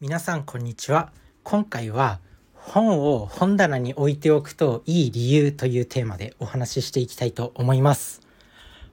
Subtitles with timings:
[0.00, 1.12] 皆さんこんにちは。
[1.44, 2.18] 今回は
[2.52, 8.20] 本を本棚に置いておくといい理由というテーマでお話ししていきたいと思います。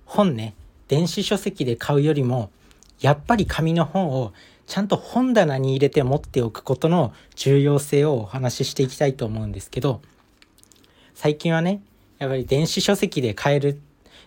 [0.06, 0.54] 本ね
[0.88, 2.52] 電子書籍で買うよりも
[3.00, 4.32] やっぱり紙の本を
[4.68, 10.02] ちゃんと本棚に入れて持っておくことの重要性をお話ししていきたいと思うんですけど
[11.16, 11.82] 最近はね
[12.20, 13.82] やっぱり電子書籍で買える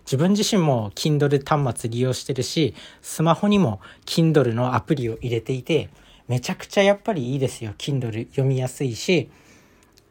[0.06, 5.88] 自分自身も Kindle 端末利用してるしスマホにも Kindle のアプリを入れていて
[6.29, 7.75] めちゃくちゃやっぱりいいですよ。
[7.77, 9.30] Kindle 読みやすいし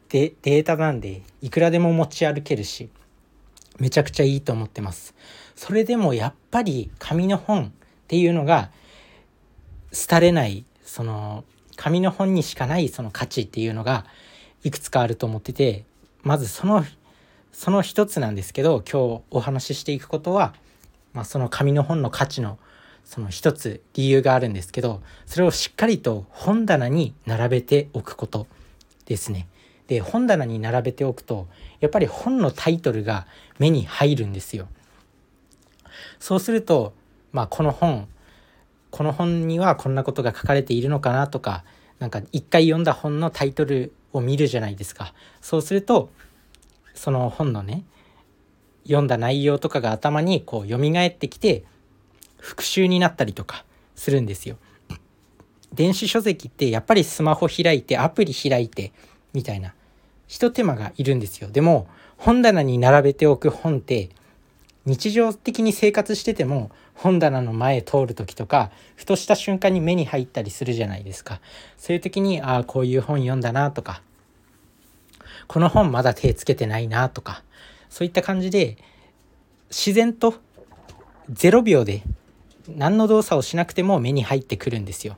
[0.08, 2.88] でデータなんでいくらでも持ち歩けるし
[3.78, 5.14] めちゃくちゃいいと思ってます。
[5.56, 7.70] それでもやっぱり紙の本っ
[8.06, 8.70] ていうのが
[10.08, 11.44] 廃れないその
[11.76, 14.04] 紙の本にしかないその価値っていうのが
[14.62, 15.84] いくつかあると思ってて
[16.22, 16.84] まずその
[17.52, 20.54] その一つなんですけど今日お話ししていくことは、
[21.12, 22.58] まあ、その紙の本の価値の
[23.04, 28.46] その一つ理由があるんですけどそれをしっかりと本棚に並べておくこと
[29.06, 29.46] ですね。
[29.86, 31.46] で本棚に並べておくと
[31.80, 33.26] やっぱり本のタイトルが
[33.58, 34.68] 目に入るんですよ。
[36.18, 36.94] そうすると、
[37.32, 38.08] まあ、この本
[38.90, 41.64] この本にはこんなことが書かれているのかなとか
[41.98, 45.12] なんか一回読んだ本のタイトルを見るじゃないですか。
[45.40, 46.10] そうすると
[46.94, 47.84] その本のね
[48.84, 51.64] 読んだ内容とかが頭にこう蘇ってきて
[52.44, 53.64] 復習になったりとか
[53.96, 54.58] するんですよ。
[55.72, 58.92] 電子書籍ってやっぱりスマホ開いてアプリ開いて
[59.32, 59.72] みたいな
[60.28, 61.48] 一手間がいるんですよ。
[61.50, 64.10] でも本棚に並べておく本って
[64.84, 71.40] 日常的に生活してても本棚の前通る時とかふとした瞬間に目に入ったりするじゃないですか。
[71.78, 74.02] そういう時にああこういう本読んだなとか
[75.48, 77.42] この本まだ手つけてないなとか
[77.88, 78.76] そういった感じで
[79.70, 80.34] 自然と
[81.32, 82.02] 0秒で
[82.68, 85.16] 何の動作をしなくても目に入ってくるんですよ。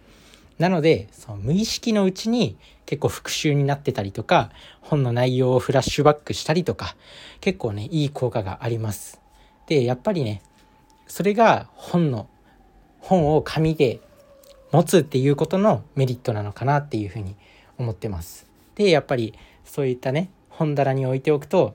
[0.59, 6.97] なのでその無意識のうちに結構復習になってたりとか本の内容をフラッシュバックしたりとか
[7.41, 9.21] 結構ねいい効果があります。
[9.67, 10.43] でやっぱりね
[11.07, 12.29] それが本の
[13.01, 14.01] 本を紙で
[14.73, 17.37] 持つっていうことのメリットなのかなっていうふうに
[17.79, 18.47] 思ってます。
[18.75, 19.35] でやっぱり
[19.65, 21.75] そういったね本棚に置いておくと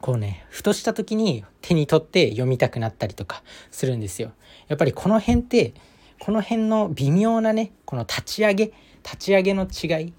[0.00, 4.32] こうねふとした時に手に取って読みたくなったりとかするんですよ。
[4.68, 5.74] やっぱりこの辺って
[6.18, 8.72] この辺の微妙なねこの立ち上げ
[9.02, 10.12] 立ち上げの違い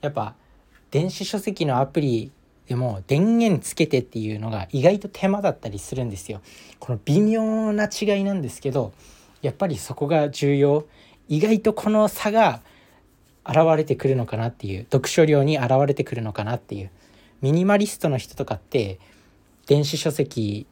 [0.00, 0.34] やっぱ
[0.90, 2.32] 電子書籍のアプリ
[2.66, 6.40] でも電源つけてっていうのが意外と手間だったりするんですよ。
[6.78, 8.92] この微妙な違いなんですけど
[9.42, 10.86] やっぱりそこが重要
[11.28, 12.60] 意外とこの差が
[13.46, 16.90] 現れてくるのかなっていう読書量に現れてくるのかなっていう
[17.40, 18.98] ミニマリストの人とかって
[19.66, 20.66] 電子書籍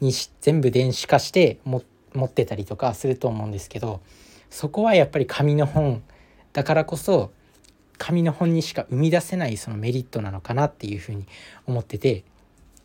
[0.00, 1.82] にし全部電子化して持
[2.24, 4.00] ってたりとかすると思うんですけど
[4.50, 6.02] そこはやっぱり紙の本
[6.52, 7.32] だからこそ
[7.98, 11.24] 紙の本にしか生み出せないそのメリットなのかなっていうふうに
[11.66, 12.24] 思ってて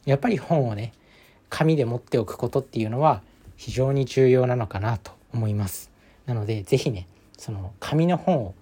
[0.06, 0.94] やっぱり本をね
[1.50, 3.22] 紙で持っておくことっていうのは
[3.56, 5.92] 非常に重要なのかなと思います。
[6.26, 7.08] なので是非ね
[7.38, 8.54] その紙の本を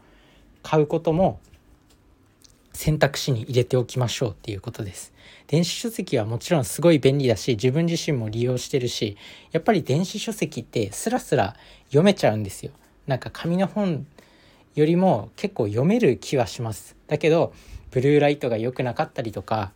[0.63, 1.39] 買うことも
[2.85, 5.11] 選択肢に入れておきましょうっていうことです。
[5.47, 9.17] 電子書籍はもちろんすごい便利だし自分自身も利用してるし
[9.51, 12.71] やっぱり電子書籍ってスラスラ読めちゃうんですよ。
[13.07, 14.05] なんか紙の本
[14.75, 16.95] よりも結構読める気はします。
[17.07, 17.55] だけど
[17.89, 19.71] ブルーライトが良くなかったりとか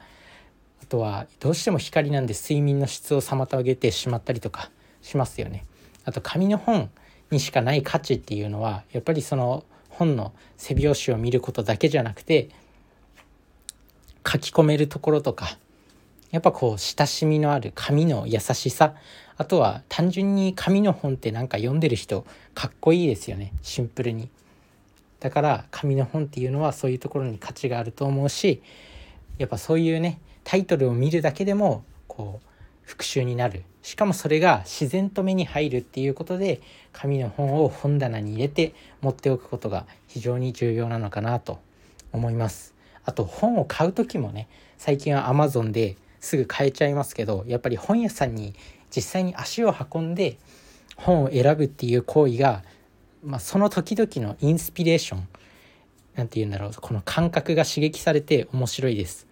[0.84, 4.70] あとはどうしても光なんで睡眠の質を妨げてしまったりとか
[5.02, 5.66] しますよね。
[6.06, 6.92] あと紙の本
[7.32, 12.50] にしかない価値っていうのはやっぱりその本の背表紙を見ることだけじゃなくて
[14.28, 15.58] 書き込めるところとか
[16.32, 18.94] やっぱこう親しみのある紙の優しさ
[19.38, 24.30] あとは単純に紙の本ってなんか読んでる人かっこいいですよねシンプルに。
[25.20, 28.62] だから紙の本っていうのはそういうところに価値があると思うし
[29.38, 32.48] やっぱそういうねタイトルを見るだけでもこう
[32.84, 33.64] 復習になる。
[33.82, 41.60] しかもそれが自然と目に入るっていうことで紙の本を本棚に入れて持っておくことが非常に重要なのかなと
[42.12, 42.79] 思います。
[43.10, 44.48] あと本を買う時もね
[44.78, 48.54] 最近は Amazon ですぐ買えちゃいますけどやっぱり本屋さんに
[48.96, 50.38] 実際に足を運んで
[50.96, 52.62] 本を選ぶっていう行為が、
[53.24, 55.28] まあ、その時々のインスピレーション
[56.16, 59.28] 何て言うんだろうこの感覚が刺激されて面白いです。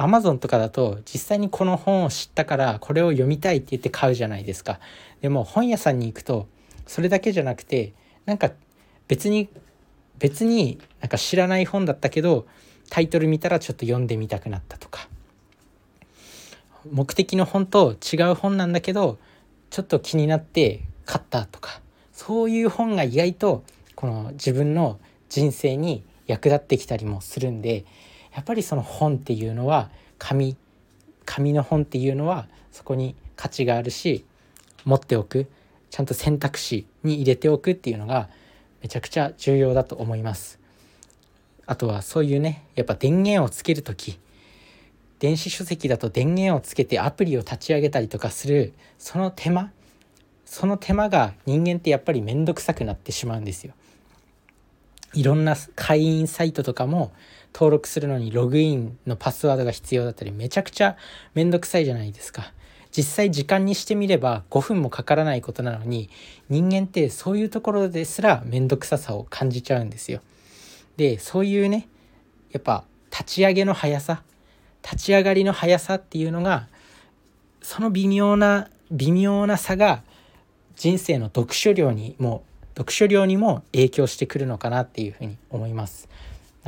[0.00, 4.78] アマゾンとかだと実際にこの本を知ったからこれを読みたいって言って買うじゃないですか。
[5.20, 6.46] でも本屋さんに行くと
[6.86, 8.52] それだけじゃなくてなんか
[9.08, 9.48] 別に
[10.18, 12.46] 別になんか知らない本だったけど
[12.90, 15.08] タイトル見たらちょっと読んでみたくなったとか。
[16.90, 19.18] 目的の本と違う本なんだけど
[19.68, 21.80] ちょっと気になって買ったとか。
[22.12, 24.98] そういう本が意外とこの自分の
[25.28, 27.84] 人生に役立ってきたりもするんで
[28.34, 30.56] やっぱりその本っていうのは紙
[31.24, 34.24] 紙の本っていうのはそこに価値があるし
[34.84, 35.46] 持っておく。
[35.90, 38.28] ちゃんと選択肢に入れておくっていうのが
[38.82, 40.58] めちゃくちゃ重要だと思います。
[41.66, 44.18] あとはそういうねやっぱ電源をつける時
[45.18, 49.70] 電子書籍だと電源をつけてアプリを立ち上げたりとかするその手間
[50.46, 53.74] その手間が人間ってやっぱり面倒くさくなってしまうんですよ。
[55.14, 57.12] いろんな会員サイトとかも
[57.54, 60.96] 登録するのにログインのパスワードが必要だったりめちゃくちゃ
[61.34, 62.52] めんどくさいじゃないですか。
[62.98, 66.10] 実際時間にしてみれば5分もかからないことなのに
[66.48, 70.20] 人間ってそういうところですら面倒くささを感じちゃうんですよ。
[70.96, 71.86] でそういうね
[72.50, 74.24] やっぱ立ち上げの速さ
[74.82, 76.66] 立ち上がりの速さっていうのが
[77.62, 80.02] その微妙な微妙な差が
[80.74, 82.42] 人生の読書量にも
[82.74, 86.08] 読書量にも影響してくるのかなっていうふうに思います。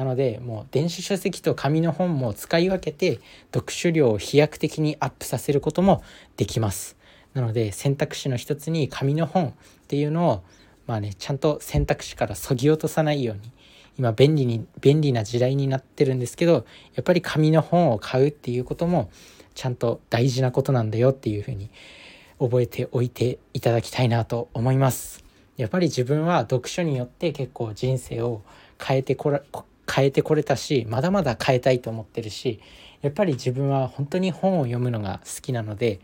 [0.01, 3.21] なのでもう電子書籍と紙の本も使い分けて
[3.53, 6.03] 読書量を飛躍的にアップさせることも
[6.39, 6.97] できます。
[7.35, 9.53] なので選択肢の一つに紙の本っ
[9.89, 10.43] ていうのを
[10.87, 13.53] まあねちゃんと選択肢からそぎ落とさないように
[13.99, 16.65] 今便利に便利な時代になってるんですけど
[16.95, 19.11] やっぱり紙の本を買うっていうことも
[19.55, 21.69] ちゃんと大事なことなんだよっていうふうに
[22.39, 25.23] 覚えておいていただきたいなと思います。
[25.59, 28.41] やっぱり自分は読書によって結構人生を
[28.83, 29.43] 変えてこら
[29.91, 32.61] 変えてこれたしまだまだ変えたいと思ってるし
[33.03, 36.01] やっぱり自分は本当に本を読むのが好きなので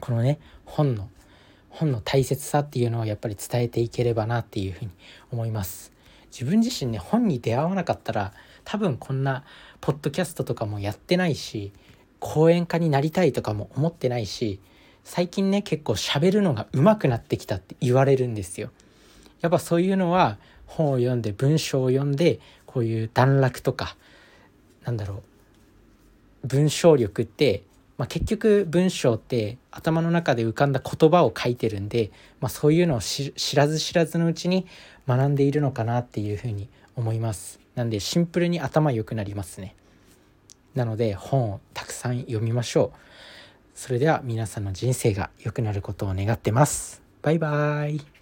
[0.00, 1.08] このね本の
[1.70, 4.90] 本の大切さっていうのをやっぱり伝えていければなっていうふうに
[5.30, 5.92] 思います。
[6.32, 8.32] 自分自身ね本に出会わなかったら
[8.64, 9.44] 多分こんな
[9.80, 11.72] ポッドキャストとかもやってないし
[12.18, 14.60] 講演家になりたいとかも思ってないし
[15.04, 18.70] 最近ね結構喋るのが上手くなってきたって言われるんですよ。
[19.40, 23.96] やっぱそういうのは本を読んで文章を読んでこういう段落とか
[24.84, 25.22] なんだろ
[26.44, 27.62] う文章力って、
[27.98, 32.10] まあ、結局文章って頭の中で浮かんだ言葉を書いてるんで、
[32.40, 34.66] まあ、そういうのを知らず知らずのうちに
[35.08, 37.60] 学んでいるのかなっていうふうに思います。
[37.74, 39.74] なんでシンプルに頭良くなりますね。
[40.74, 42.98] なので本をたくさん読みましょう。
[43.74, 47.02] それでは皆さんの人生が良くなることを願ってます。
[47.22, 48.15] バイバーイ。